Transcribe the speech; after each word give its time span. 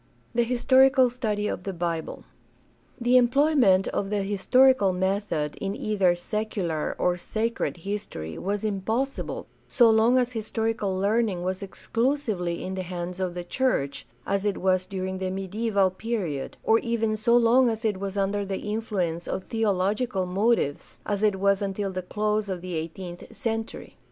The 0.33 0.41
historical 0.41 1.11
study 1.11 1.47
of 1.47 1.63
the 1.63 1.73
Bible.— 1.73 2.23
The 3.07 3.17
employment 3.17 3.87
of 3.89 4.09
the 4.09 4.23
historical 4.23 4.93
method 4.93 5.55
in 5.61 5.75
either 5.75 6.15
"secular" 6.15 6.95
or 6.97 7.17
"sacred" 7.17 7.77
history 7.77 8.35
was 8.39 8.63
impossible 8.63 9.45
so 9.67 9.91
long 9.91 10.17
as 10.17 10.31
historical 10.31 10.97
learning 10.97 11.43
was 11.43 11.61
exclusively 11.61 12.63
in 12.63 12.73
the 12.73 12.81
hands 12.81 13.19
of 13.19 13.35
the 13.35 13.43
church, 13.43 14.07
as 14.25 14.43
it 14.43 14.57
was 14.57 14.87
during 14.87 15.19
the 15.19 15.29
mediaeval 15.29 15.91
period, 15.91 16.57
or 16.63 16.79
even 16.79 17.15
so 17.15 17.37
long 17.37 17.69
as 17.69 17.85
it 17.85 17.99
was 17.99 18.17
under 18.17 18.43
the 18.43 18.57
influence 18.71 19.27
of 19.27 19.43
theo 19.43 19.71
logical 19.71 20.25
motives, 20.25 20.99
as 21.05 21.21
it 21.21 21.35
was 21.35 21.61
until 21.61 21.91
the 21.91 22.01
close 22.01 22.49
of 22.49 22.61
the 22.61 22.73
eighteenth 22.73 23.19
THE 23.19 23.25
DEVELOPMENT 23.25 23.27
OF 23.27 23.27
MODERN 23.29 23.29
CHRISTIANITY 23.29 23.69
461 23.71 23.85
century. 23.85 23.97